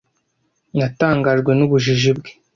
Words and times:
Natangajwe 0.77 1.51
n'ubujiji 1.55 2.11
bwe. 2.17 2.29